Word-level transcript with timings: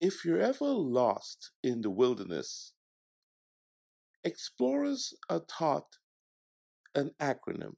If 0.00 0.24
you're 0.26 0.40
ever 0.40 0.66
lost 0.66 1.52
in 1.62 1.80
the 1.80 1.90
wilderness, 1.90 2.72
explorers 4.22 5.14
are 5.30 5.40
taught 5.40 5.96
an 6.94 7.12
acronym. 7.20 7.76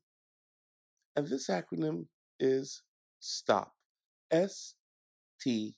And 1.14 1.28
this 1.28 1.48
acronym 1.48 2.06
is 2.40 2.82
STOP. 3.20 3.72
S 4.30 4.74
T 5.40 5.76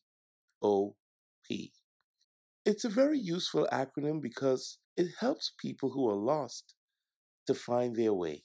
O 0.63 0.97
P. 1.47 1.73
It's 2.65 2.85
a 2.85 2.89
very 2.89 3.19
useful 3.19 3.69
acronym 3.71 4.21
because 4.23 4.79
it 4.97 5.09
helps 5.21 5.53
people 5.61 5.91
who 5.91 6.09
are 6.09 6.17
lost 6.17 6.75
to 7.47 7.55
find 7.55 7.97
their 7.97 8.15
way. 8.15 8.45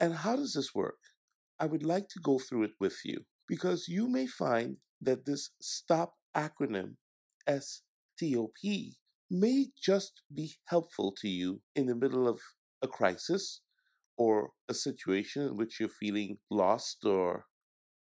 And 0.00 0.14
how 0.14 0.36
does 0.36 0.54
this 0.54 0.74
work? 0.74 0.98
I 1.60 1.66
would 1.66 1.84
like 1.84 2.08
to 2.08 2.20
go 2.20 2.38
through 2.38 2.64
it 2.64 2.72
with 2.80 2.96
you 3.04 3.24
because 3.46 3.88
you 3.88 4.08
may 4.08 4.26
find 4.26 4.78
that 5.00 5.26
this 5.26 5.50
STOP 5.60 6.14
acronym, 6.36 6.96
S 7.46 7.82
T 8.18 8.36
O 8.36 8.50
P, 8.60 8.96
may 9.30 9.66
just 9.80 10.22
be 10.32 10.54
helpful 10.66 11.14
to 11.20 11.28
you 11.28 11.60
in 11.74 11.86
the 11.86 11.94
middle 11.94 12.28
of 12.28 12.40
a 12.82 12.88
crisis 12.88 13.62
or 14.16 14.50
a 14.68 14.74
situation 14.74 15.42
in 15.42 15.56
which 15.56 15.80
you're 15.80 15.88
feeling 15.88 16.38
lost 16.50 17.04
or 17.04 17.46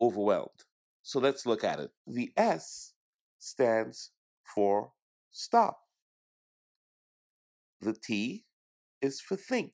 overwhelmed. 0.02 0.64
So 1.04 1.20
let's 1.20 1.46
look 1.46 1.64
at 1.64 1.80
it. 1.80 1.92
The 2.08 2.32
S 2.36 2.94
stands 3.38 4.12
for 4.56 4.92
stop. 5.32 5.80
The 7.82 7.94
T 7.94 8.46
is 9.02 9.22
for 9.22 9.36
think. 9.36 9.74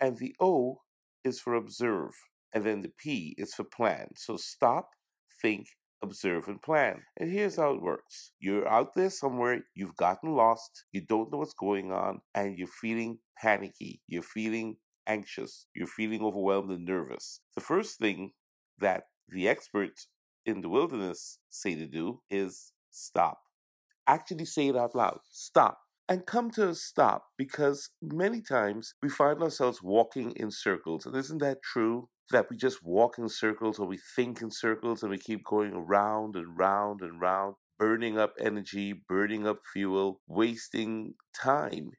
And 0.00 0.18
the 0.18 0.34
O 0.40 0.82
is 1.24 1.40
for 1.40 1.54
observe. 1.54 2.12
And 2.52 2.64
then 2.64 2.82
the 2.82 2.92
P 2.98 3.34
is 3.38 3.54
for 3.54 3.64
plan. 3.64 4.08
So 4.16 4.36
stop, 4.36 4.90
think, 5.40 5.68
observe, 6.02 6.48
and 6.48 6.60
plan. 6.62 7.02
And 7.16 7.30
here's 7.30 7.56
how 7.56 7.72
it 7.74 7.82
works 7.82 8.32
you're 8.38 8.68
out 8.68 8.94
there 8.94 9.10
somewhere, 9.10 9.62
you've 9.74 9.96
gotten 9.96 10.34
lost, 10.34 10.84
you 10.92 11.00
don't 11.00 11.32
know 11.32 11.38
what's 11.38 11.54
going 11.54 11.92
on, 11.92 12.20
and 12.34 12.58
you're 12.58 12.68
feeling 12.68 13.18
panicky, 13.40 14.00
you're 14.06 14.22
feeling 14.22 14.76
anxious, 15.06 15.66
you're 15.74 15.86
feeling 15.86 16.22
overwhelmed 16.22 16.70
and 16.70 16.84
nervous. 16.84 17.40
The 17.54 17.60
first 17.60 17.98
thing 17.98 18.32
that 18.78 19.04
the 19.28 19.48
experts 19.48 20.08
in 20.44 20.60
the 20.60 20.68
wilderness 20.68 21.38
say 21.50 21.74
to 21.74 21.86
do 21.86 22.20
is 22.30 22.72
stop. 22.90 23.38
Actually 24.06 24.44
say 24.44 24.68
it 24.68 24.76
out 24.76 24.94
loud. 24.94 25.18
Stop. 25.30 25.78
And 26.08 26.24
come 26.24 26.52
to 26.52 26.68
a 26.68 26.74
stop 26.74 27.24
because 27.36 27.90
many 28.00 28.40
times 28.40 28.94
we 29.02 29.08
find 29.08 29.42
ourselves 29.42 29.82
walking 29.82 30.30
in 30.36 30.52
circles. 30.52 31.04
And 31.04 31.16
isn't 31.16 31.38
that 31.38 31.62
true? 31.62 32.08
That 32.32 32.50
we 32.50 32.56
just 32.56 32.84
walk 32.84 33.18
in 33.18 33.28
circles 33.28 33.78
or 33.78 33.86
we 33.86 33.98
think 34.16 34.42
in 34.42 34.50
circles 34.50 35.02
and 35.02 35.10
we 35.10 35.18
keep 35.18 35.44
going 35.44 35.72
around 35.72 36.34
and 36.34 36.58
round 36.58 37.00
and 37.02 37.20
round, 37.20 37.54
burning 37.78 38.18
up 38.18 38.34
energy, 38.40 38.92
burning 39.08 39.46
up 39.46 39.58
fuel, 39.72 40.20
wasting 40.26 41.14
time, 41.40 41.92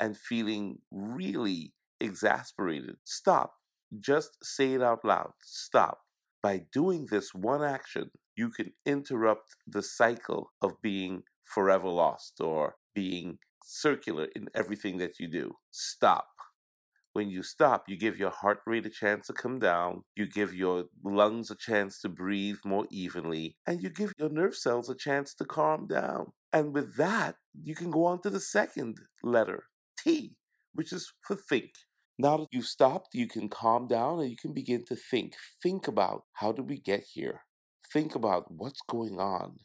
and 0.00 0.16
feeling 0.16 0.78
really 0.90 1.74
exasperated. 2.00 2.96
Stop. 3.04 3.54
Just 4.00 4.36
say 4.42 4.74
it 4.74 4.82
out 4.82 5.04
loud. 5.04 5.32
Stop. 5.42 6.00
By 6.42 6.62
doing 6.72 7.06
this 7.10 7.34
one 7.34 7.62
action, 7.62 8.10
you 8.36 8.50
can 8.50 8.72
interrupt 8.86 9.56
the 9.66 9.82
cycle 9.82 10.52
of 10.62 10.80
being 10.82 11.22
forever 11.44 11.88
lost 11.88 12.40
or 12.40 12.76
being 12.94 13.38
circular 13.64 14.28
in 14.36 14.48
everything 14.54 14.98
that 14.98 15.18
you 15.18 15.28
do. 15.28 15.52
Stop. 15.70 16.26
When 17.12 17.30
you 17.30 17.42
stop, 17.42 17.84
you 17.88 17.96
give 17.96 18.18
your 18.18 18.30
heart 18.30 18.60
rate 18.66 18.86
a 18.86 18.90
chance 18.90 19.26
to 19.26 19.32
come 19.32 19.58
down, 19.58 20.04
you 20.14 20.26
give 20.26 20.54
your 20.54 20.84
lungs 21.02 21.50
a 21.50 21.56
chance 21.56 22.00
to 22.00 22.08
breathe 22.08 22.58
more 22.64 22.86
evenly, 22.90 23.56
and 23.66 23.82
you 23.82 23.90
give 23.90 24.12
your 24.18 24.28
nerve 24.28 24.54
cells 24.54 24.88
a 24.88 24.94
chance 24.94 25.34
to 25.34 25.44
calm 25.44 25.86
down. 25.86 26.32
And 26.52 26.74
with 26.74 26.96
that, 26.96 27.36
you 27.60 27.74
can 27.74 27.90
go 27.90 28.04
on 28.04 28.22
to 28.22 28.30
the 28.30 28.40
second 28.40 28.98
letter, 29.22 29.64
T, 29.98 30.36
which 30.74 30.92
is 30.92 31.12
for 31.22 31.34
think. 31.34 31.70
Now 32.18 32.36
that 32.38 32.48
you've 32.50 32.66
stopped, 32.66 33.14
you 33.14 33.28
can 33.28 33.48
calm 33.48 33.86
down 33.86 34.20
and 34.20 34.30
you 34.30 34.36
can 34.36 34.52
begin 34.52 34.84
to 34.86 34.96
think. 34.96 35.34
Think 35.62 35.86
about 35.88 36.24
how 36.34 36.52
did 36.52 36.68
we 36.68 36.78
get 36.80 37.04
here? 37.12 37.42
Think 37.92 38.14
about 38.14 38.50
what's 38.50 38.82
going 38.88 39.18
on. 39.20 39.58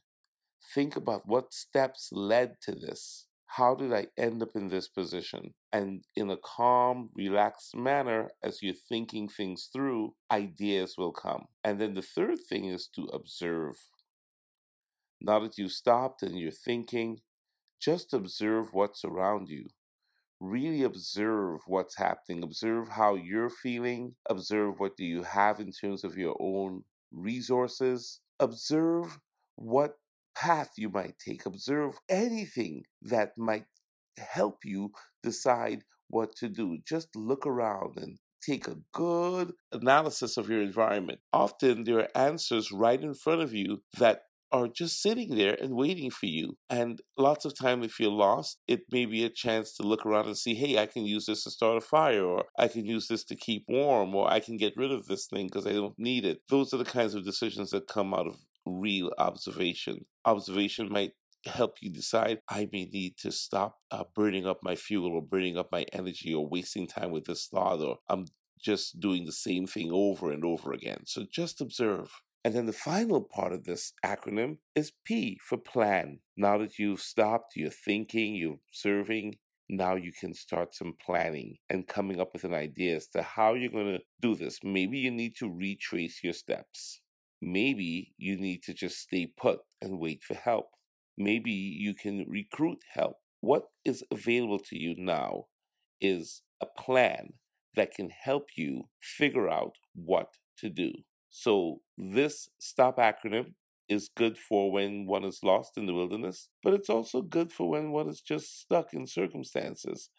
Think 0.73 0.95
about 0.95 1.27
what 1.27 1.53
steps 1.53 2.09
led 2.11 2.55
to 2.61 2.71
this. 2.71 3.27
How 3.57 3.75
did 3.75 3.93
I 3.93 4.07
end 4.17 4.41
up 4.41 4.55
in 4.55 4.69
this 4.69 4.87
position? 4.87 5.53
And 5.71 6.03
in 6.15 6.31
a 6.31 6.37
calm, 6.37 7.09
relaxed 7.13 7.75
manner, 7.75 8.31
as 8.43 8.63
you're 8.63 8.73
thinking 8.73 9.29
things 9.29 9.69
through, 9.71 10.15
ideas 10.31 10.95
will 10.97 11.11
come. 11.11 11.45
And 11.63 11.79
then 11.79 11.93
the 11.93 12.01
third 12.01 12.39
thing 12.49 12.65
is 12.65 12.87
to 12.95 13.03
observe. 13.13 13.75
Now 15.21 15.39
that 15.39 15.57
you've 15.57 15.71
stopped 15.71 16.23
and 16.23 16.37
you're 16.39 16.51
thinking, 16.51 17.19
just 17.79 18.13
observe 18.13 18.73
what's 18.73 19.05
around 19.05 19.49
you 19.49 19.67
really 20.39 20.83
observe 20.83 21.61
what's 21.67 21.95
happening 21.95 22.43
observe 22.43 22.89
how 22.89 23.15
you're 23.15 23.49
feeling 23.49 24.13
observe 24.29 24.77
what 24.77 24.97
do 24.97 25.05
you 25.05 25.23
have 25.23 25.59
in 25.61 25.71
terms 25.71 26.03
of 26.03 26.17
your 26.17 26.35
own 26.39 26.83
resources 27.13 28.19
observe 28.41 29.17
what 29.55 29.93
path 30.35 30.71
you 30.77 30.89
might 30.89 31.15
take 31.19 31.45
observe 31.45 31.97
anything 32.09 32.83
that 33.01 33.31
might 33.37 33.65
help 34.17 34.59
you 34.63 34.91
decide 35.21 35.83
what 36.09 36.35
to 36.35 36.47
do 36.49 36.77
just 36.87 37.15
look 37.15 37.45
around 37.45 37.97
and 37.97 38.17
take 38.45 38.67
a 38.67 38.77
good 38.93 39.53
analysis 39.71 40.37
of 40.37 40.49
your 40.49 40.61
environment 40.61 41.19
often 41.31 41.83
there 41.83 41.99
are 41.99 42.17
answers 42.17 42.71
right 42.71 43.01
in 43.01 43.13
front 43.13 43.41
of 43.41 43.53
you 43.53 43.81
that 43.97 44.23
are 44.53 44.67
just 44.67 45.01
sitting 45.01 45.35
there 45.35 45.57
and 45.59 45.73
waiting 45.73 46.11
for 46.11 46.27
you. 46.27 46.55
And 46.69 47.01
lots 47.17 47.43
of 47.43 47.57
time, 47.57 47.83
if 47.83 47.99
you're 47.99 48.11
lost, 48.11 48.59
it 48.67 48.81
may 48.91 49.05
be 49.05 49.25
a 49.25 49.29
chance 49.29 49.75
to 49.75 49.83
look 49.83 50.05
around 50.05 50.27
and 50.27 50.37
see, 50.37 50.53
hey, 50.53 50.77
I 50.77 50.85
can 50.85 51.05
use 51.05 51.25
this 51.25 51.43
to 51.43 51.49
start 51.49 51.77
a 51.77 51.81
fire, 51.81 52.23
or 52.23 52.45
I 52.57 52.67
can 52.67 52.85
use 52.85 53.07
this 53.07 53.23
to 53.25 53.35
keep 53.35 53.65
warm, 53.67 54.13
or 54.13 54.31
I 54.31 54.39
can 54.39 54.57
get 54.57 54.77
rid 54.77 54.91
of 54.91 55.07
this 55.07 55.25
thing 55.25 55.47
because 55.47 55.65
I 55.65 55.73
don't 55.73 55.97
need 55.97 56.23
it. 56.23 56.41
Those 56.49 56.71
are 56.71 56.77
the 56.77 56.85
kinds 56.85 57.15
of 57.15 57.25
decisions 57.25 57.71
that 57.71 57.87
come 57.87 58.13
out 58.13 58.27
of 58.27 58.35
real 58.65 59.11
observation. 59.17 60.05
Observation 60.25 60.89
might 60.89 61.11
help 61.45 61.75
you 61.81 61.89
decide 61.89 62.39
I 62.47 62.69
may 62.71 62.85
need 62.85 63.17
to 63.17 63.31
stop 63.31 63.77
uh, 63.91 64.05
burning 64.15 64.47
up 64.47 64.59
my 64.63 64.75
fuel 64.75 65.11
or 65.11 65.21
burning 65.21 65.57
up 65.57 65.69
my 65.71 65.85
energy 65.91 66.33
or 66.33 66.47
wasting 66.47 66.87
time 66.87 67.11
with 67.11 67.25
this 67.25 67.47
thought, 67.47 67.81
or 67.81 67.97
I'm 68.09 68.25
just 68.59 68.99
doing 68.99 69.25
the 69.25 69.33
same 69.33 69.67
thing 69.67 69.91
over 69.91 70.31
and 70.31 70.45
over 70.45 70.71
again. 70.71 71.01
So 71.05 71.25
just 71.29 71.59
observe. 71.59 72.11
And 72.45 72.53
then 72.53 72.65
the 72.65 72.73
final 72.73 73.21
part 73.21 73.53
of 73.53 73.63
this 73.63 73.93
acronym 74.05 74.57
is 74.75 74.91
P 75.05 75.37
for 75.41 75.57
plan. 75.57 76.19
Now 76.35 76.57
that 76.57 76.77
you've 76.77 76.99
stopped, 76.99 77.53
you're 77.55 77.69
thinking, 77.69 78.35
you're 78.35 78.57
observing, 78.69 79.35
now 79.69 79.95
you 79.95 80.11
can 80.11 80.33
start 80.33 80.75
some 80.75 80.93
planning 81.05 81.57
and 81.69 81.87
coming 81.87 82.19
up 82.19 82.33
with 82.33 82.43
an 82.43 82.53
idea 82.53 82.97
as 82.97 83.07
to 83.07 83.21
how 83.21 83.53
you're 83.53 83.71
going 83.71 83.97
to 83.97 84.03
do 84.21 84.35
this. 84.35 84.59
Maybe 84.63 84.99
you 84.99 85.11
need 85.11 85.35
to 85.37 85.49
retrace 85.49 86.21
your 86.23 86.33
steps. 86.33 87.01
Maybe 87.45 88.13
you 88.17 88.37
need 88.37 88.63
to 88.63 88.73
just 88.73 88.99
stay 88.99 89.27
put 89.37 89.59
and 89.81 89.99
wait 89.99 90.23
for 90.23 90.33
help. 90.35 90.67
Maybe 91.17 91.51
you 91.51 91.93
can 91.93 92.25
recruit 92.27 92.79
help. 92.93 93.17
What 93.41 93.63
is 93.83 94.03
available 94.09 94.59
to 94.69 94.79
you 94.79 94.95
now 94.97 95.45
is 95.99 96.41
a 96.61 96.65
plan 96.65 97.33
that 97.75 97.93
can 97.93 98.09
help 98.09 98.45
you 98.55 98.83
figure 99.01 99.49
out 99.49 99.73
what 99.93 100.27
to 100.59 100.69
do. 100.69 100.91
So 101.29 101.81
this 101.97 102.47
STOP 102.59 102.97
acronym 102.97 103.55
is 103.89 104.09
good 104.15 104.37
for 104.37 104.71
when 104.71 105.05
one 105.05 105.25
is 105.25 105.41
lost 105.43 105.71
in 105.75 105.85
the 105.85 105.93
wilderness, 105.93 106.47
but 106.63 106.73
it's 106.73 106.89
also 106.89 107.21
good 107.21 107.51
for 107.51 107.69
when 107.69 107.91
one 107.91 108.07
is 108.07 108.21
just 108.21 108.61
stuck 108.61 108.93
in 108.93 109.05
circumstances 109.05 110.09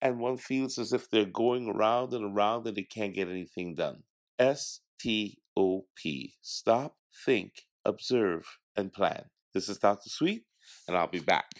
and 0.00 0.20
one 0.20 0.36
feels 0.36 0.78
as 0.78 0.92
if 0.92 1.10
they're 1.10 1.24
going 1.24 1.68
around 1.68 2.12
and 2.12 2.36
around 2.36 2.66
and 2.66 2.76
they 2.76 2.84
can't 2.84 3.14
get 3.14 3.28
anything 3.28 3.74
done. 3.74 4.04
S 4.38 4.80
T 5.00 5.38
O 5.58 5.86
P. 5.96 6.34
Stop, 6.40 6.94
think, 7.26 7.52
observe, 7.84 8.46
and 8.76 8.92
plan. 8.92 9.24
This 9.54 9.68
is 9.68 9.78
Dr. 9.78 10.08
Sweet, 10.08 10.44
and 10.86 10.96
I'll 10.96 11.08
be 11.08 11.18
back. 11.18 11.50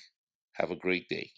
Have 0.53 0.71
a 0.71 0.77
great 0.77 1.09
day. 1.09 1.33